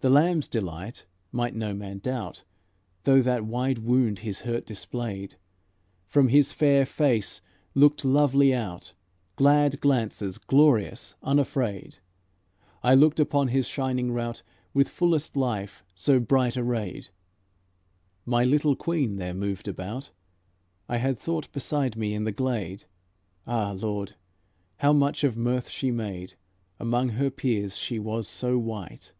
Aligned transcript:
The 0.00 0.10
Lamb's 0.10 0.48
delight 0.48 1.06
might 1.32 1.54
no 1.54 1.72
man 1.72 1.96
doubt, 1.98 2.44
Though 3.04 3.22
that 3.22 3.46
wide 3.46 3.78
wound 3.78 4.18
His 4.18 4.42
hurt 4.42 4.66
displayed, 4.66 5.36
From 6.04 6.28
His 6.28 6.52
fair 6.52 6.84
face 6.84 7.40
looked 7.74 8.04
lovely 8.04 8.52
out 8.52 8.92
Glad 9.36 9.80
glances, 9.80 10.36
glorious, 10.36 11.14
unafraid, 11.22 12.00
I 12.82 12.92
looked 12.94 13.18
upon 13.18 13.48
His 13.48 13.66
shining 13.66 14.12
rout, 14.12 14.42
With 14.74 14.90
fullest 14.90 15.36
life 15.38 15.82
so 15.94 16.20
bright 16.20 16.58
arrayed, 16.58 17.08
My 18.26 18.44
little 18.44 18.76
queen 18.76 19.16
there 19.16 19.32
moved 19.32 19.66
about, 19.68 20.10
I 20.86 20.98
had 20.98 21.18
thought 21.18 21.50
beside 21.50 21.96
me 21.96 22.12
in 22.12 22.24
the 22.24 22.32
glade. 22.32 22.84
Ah 23.46 23.72
Lord! 23.72 24.16
how 24.80 24.92
much 24.92 25.24
of 25.24 25.34
mirth 25.38 25.70
she 25.70 25.90
made! 25.90 26.34
Among 26.78 27.10
her 27.10 27.30
peers 27.30 27.78
she 27.78 27.98
was 27.98 28.28
so 28.28 28.58
white! 28.58 29.14